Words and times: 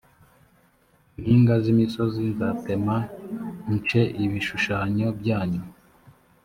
mpinga 1.19 1.53
z 1.63 1.65
imisozi 1.73 2.21
nzatema 2.31 2.97
nce 3.73 4.01
ibishushanyo 4.25 5.07
byanyu 5.19 5.63